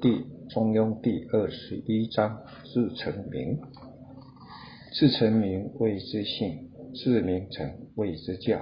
[0.00, 2.38] 第中庸第二十一章：
[2.72, 3.58] 自成名，
[4.92, 8.60] 自成名谓之性，自名成谓之教。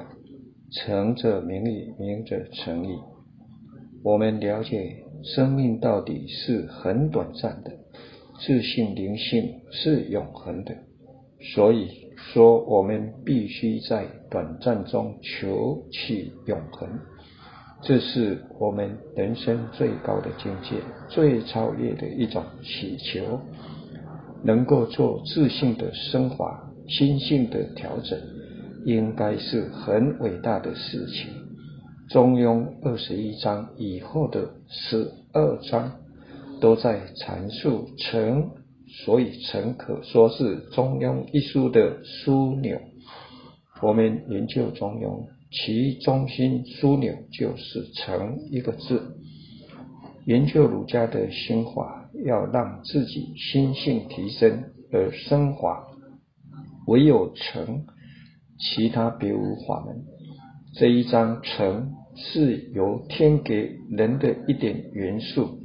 [0.71, 2.98] 成者名矣，名者成矣。
[4.03, 7.71] 我们了解，生命到底是很短暂的，
[8.40, 10.74] 自信灵性是永恒的。
[11.54, 16.88] 所以说，我们必须在短暂中求取永恒。
[17.83, 20.77] 这是我们人生最高的境界，
[21.09, 23.41] 最超越的一种祈求，
[24.45, 28.16] 能够做自信的升华、心性的调整，
[28.84, 31.27] 应该是很伟大的事情。
[32.08, 35.92] 中庸二十一章以后的十二章
[36.60, 38.48] 都在阐述诚，
[39.05, 42.78] 所以诚可说是中庸一书的枢纽。
[43.80, 45.27] 我们研究中庸。
[45.55, 49.19] 其中心枢纽就是“诚”一个字。
[50.25, 55.84] 研究儒家的心法，要让自己心性提升而升华，
[56.86, 57.84] 唯有诚，
[58.59, 60.03] 其他别无法门。
[60.75, 65.59] 这一章“诚”是由天给人的一点元素，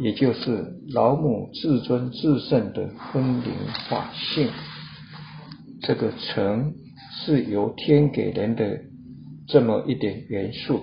[0.00, 3.54] 也就是老母至尊至圣的分灵
[3.88, 4.50] 法性。
[5.80, 6.74] 这个“诚”
[7.24, 8.89] 是由天给人的。
[9.50, 10.80] 这么一点元素，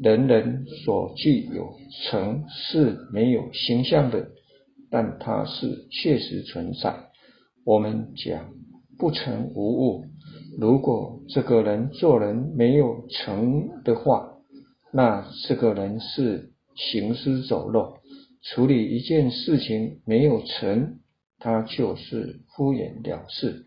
[0.00, 1.74] 人人所具有，
[2.04, 4.28] 成是没有形象的，
[4.90, 6.94] 但它是确实存在。
[7.64, 8.54] 我们讲
[8.98, 10.04] 不成无物，
[10.58, 14.28] 如果这个人做人没有成的话，
[14.92, 17.98] 那这个人是行尸走肉。
[18.42, 21.00] 处理一件事情没有成，
[21.40, 23.64] 他就是敷衍了事。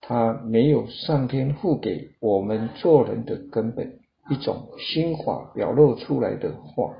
[0.00, 3.98] 他没有上天赋给我们做人的根本，
[4.30, 6.94] 一种心法表露出来的话，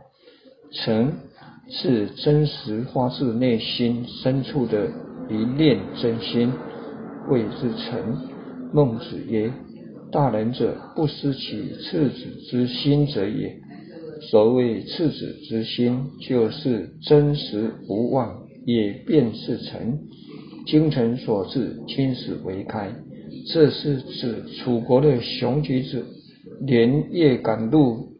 [0.72, 1.12] 诚
[1.68, 4.88] 是真实发自内心深处的
[5.28, 6.52] 一念真心，
[7.28, 8.28] 谓之诚。
[8.72, 9.52] 孟子曰
[10.12, 13.60] ：“大人者，不失其赤子之心者也。”
[14.30, 19.98] 所谓赤子之心，就是真实无妄，也便是诚。
[20.70, 22.92] 精诚所至，青石为开。
[23.52, 26.04] 这是指楚国的熊举子
[26.60, 28.12] 连夜赶路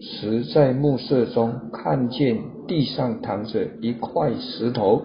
[0.00, 5.02] 时，在暮色中看见地上躺着一块石头，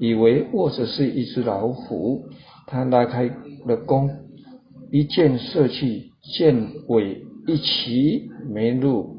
[0.00, 2.24] 以为卧着是一只老虎。
[2.66, 3.30] 他拉开
[3.64, 4.10] 了弓，
[4.90, 9.18] 一箭射去，箭尾一齐没入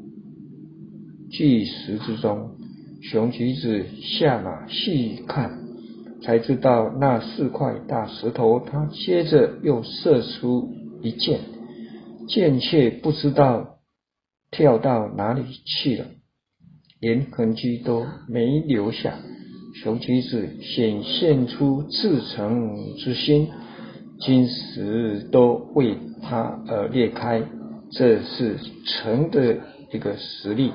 [1.30, 2.50] 巨石之中。
[3.00, 5.65] 熊橘子下马细看。
[6.22, 10.72] 才知道那四块大石头，他接着又射出
[11.02, 11.40] 一箭，
[12.28, 13.78] 箭却不知道
[14.50, 16.06] 跳到哪里去了，
[17.00, 19.14] 连痕迹都没留下。
[19.82, 23.48] 熊橘子显现出至诚之心，
[24.20, 27.42] 金石都为他而裂开，
[27.92, 28.56] 这是
[28.86, 29.58] 诚的
[29.92, 30.72] 一个实力。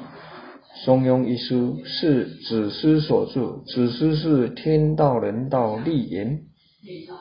[0.83, 6.41] 中庸一书是子思所著，子思是天道人道立言。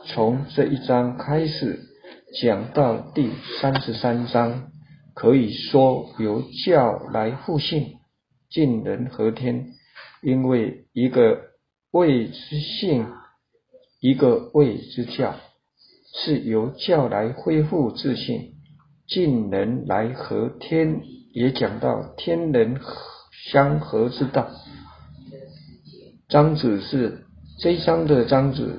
[0.07, 1.79] 从这一章开始
[2.41, 3.29] 讲到第
[3.61, 4.71] 三十三章，
[5.13, 7.97] 可以说由教来复性，
[8.49, 9.67] 尽人和天。
[10.23, 11.41] 因为一个
[11.91, 13.09] 谓之性，
[14.01, 15.35] 一个谓之教，
[16.15, 18.55] 是由教来恢复自信，
[19.07, 21.03] 尽人来和天，
[21.35, 23.20] 也讲到天人和。
[23.49, 24.49] 相合之道。
[26.29, 27.25] 章子是
[27.59, 28.79] 这一章的章子，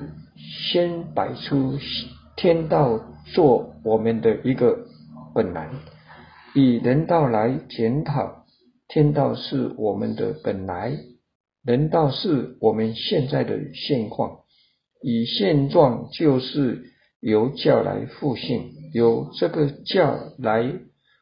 [0.70, 1.78] 先摆出
[2.36, 3.00] 天道
[3.34, 4.86] 做我们的一个
[5.34, 5.68] 本来，
[6.54, 8.44] 以人道来检讨
[8.88, 10.96] 天道是我们的本来，
[11.64, 14.38] 人道是我们现在的现况。
[15.02, 16.84] 以现状就是
[17.20, 20.72] 由教来复性，由这个教来。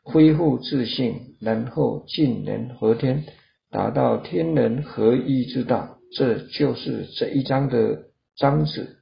[0.03, 3.25] 恢复自信，然后尽人和天，
[3.71, 8.05] 达到天人合一之道，这就是这一章的
[8.37, 8.97] 章旨。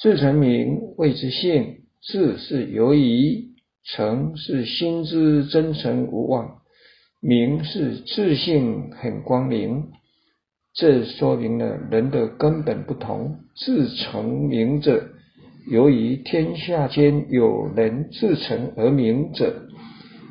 [0.00, 3.54] 自成名谓之性，自是由于
[3.84, 6.62] 诚是心之真诚无妄，
[7.20, 9.90] 名是自信很光明。
[10.74, 13.38] 这说明了人的根本不同。
[13.54, 15.10] 自成名者，
[15.70, 19.68] 由于天下间有人自成而名者。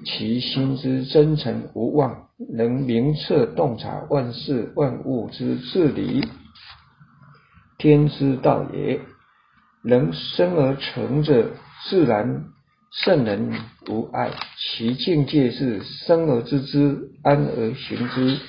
[0.03, 6.27] 其心之真诚无妄，能明彻洞察万事万物之至理，
[7.77, 9.00] 天之道也。
[9.85, 11.51] 能生而成者，
[11.89, 12.45] 自然
[12.91, 13.51] 圣人
[13.89, 14.31] 无碍。
[14.57, 18.39] 其境界是生而知之，安而行之。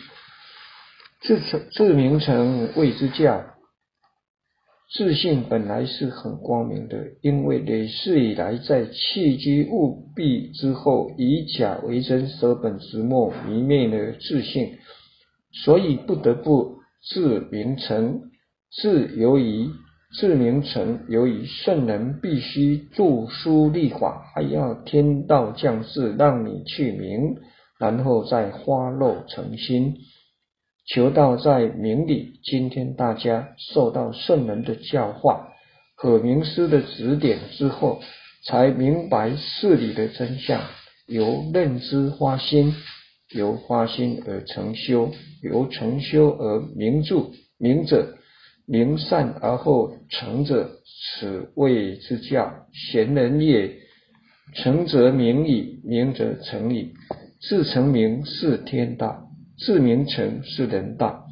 [1.21, 3.45] 自成自名成谓之教。
[4.97, 14.77] 自信本来是很光明的，因为累世以来在弃机务弊之后，以假为真，舍本逐末，迷灭了自信，
[15.51, 18.21] 所以不得不自明成。
[18.71, 19.69] 自由于
[20.17, 27.35] 自明成，由于圣人必须著书立法，还要天道降世让你去明，
[27.81, 29.97] 然后再花肉成心。
[30.87, 32.41] 求道在明理。
[32.43, 35.49] 今天大家受到圣人的教化
[35.97, 38.01] 和名师的指点之后，
[38.47, 40.63] 才明白事理的真相。
[41.07, 42.75] 由认知发心，
[43.35, 45.11] 由发心而成修，
[45.43, 47.31] 由成修而明著。
[47.59, 48.17] 明者，
[48.67, 50.71] 明善而后成者，
[51.17, 52.67] 此谓之教。
[52.73, 53.77] 贤人也。
[54.55, 56.93] 成则明矣，明则成矣。
[57.41, 59.24] 自成名是天道。
[59.65, 61.25] 自名成是人道，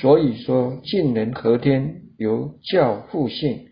[0.00, 3.68] 所以说尽人合天，由教复性，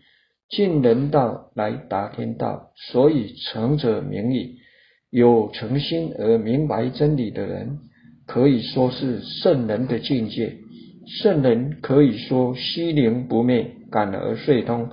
[0.49, 4.57] 尽人道来达天道，所以成者明矣。
[5.11, 7.79] 有诚心而明白真理的人，
[8.25, 10.57] 可以说是圣人的境界。
[11.21, 14.89] 圣人可以说虚灵不灭，感而遂通，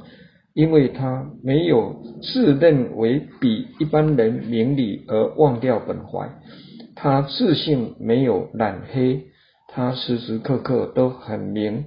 [0.55, 6.31] 因为他没有自认为比一般人明理而忘掉本怀。
[6.97, 9.27] 他自信没有染黑，
[9.69, 11.85] 他时时刻刻都很明。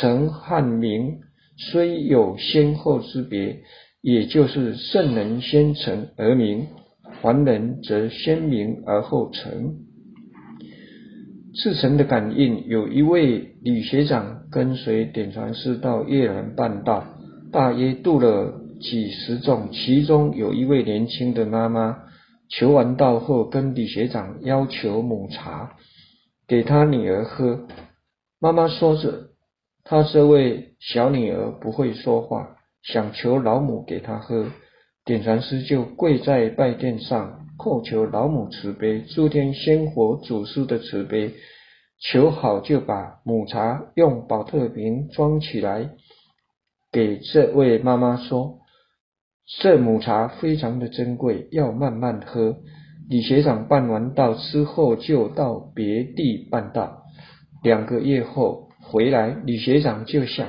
[0.00, 1.18] 成和明
[1.56, 3.60] 虽有先后之别，
[4.00, 6.66] 也就是圣人先成而明，
[7.20, 9.76] 凡人则先明而后成。
[11.54, 17.04] 自成的感应，有一位李学长跟随点传师到越南办道，
[17.52, 22.07] 大约渡了几十众，其中有一位年轻的妈妈。
[22.50, 25.76] 求完道后，跟李学长要求母茶
[26.46, 27.66] 给他女儿喝。
[28.40, 29.30] 妈妈说着，
[29.84, 34.46] 他这位小女儿不会说话，想求老母给他喝。
[35.04, 41.34] 点禅师就跪在拜殿上，叩求老母慈悲，诸天仙佛祖师的慈悲，
[42.00, 45.90] 求好就把母茶用宝特瓶装起来，
[46.92, 48.57] 给这位妈妈说。
[49.56, 52.56] 这母茶非常的珍贵，要慢慢喝。
[53.08, 57.04] 李学长办完道之后，就到别地办道。
[57.62, 60.48] 两个月后回来，李学长就想：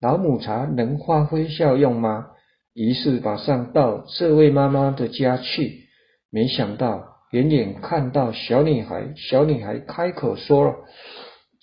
[0.00, 2.26] 老母茶能发挥效用吗？
[2.74, 5.86] 于是马上到这位妈妈的家去。
[6.30, 10.74] 没想到，远远看到小女孩，小女孩开口说了：“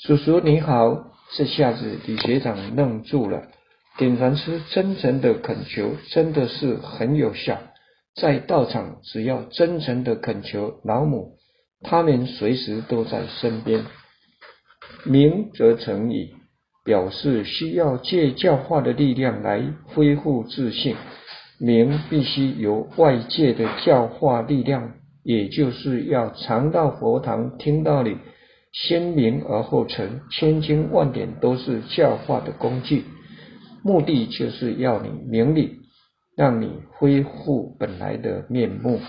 [0.01, 3.44] 叔叔你好。”这下子李学长愣住了。
[3.98, 7.58] 点禅师真诚的恳求，真的是很有效。
[8.16, 11.38] 在道场，只要真诚的恳求老母，
[11.82, 13.86] 他们随时都在身边。
[15.04, 16.36] 明则成矣，
[16.86, 20.96] 表示需要借教化的力量来恢复自信。
[21.60, 24.94] 明必须由外界的教化力量，
[25.24, 28.18] 也就是要常到佛堂听道理，
[28.72, 33.06] 先明而后成，千经万典都是教化的工具。
[33.84, 35.80] 目的就是要你明理，
[36.36, 39.00] 让你恢复本来的面目。